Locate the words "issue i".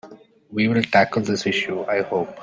1.45-2.01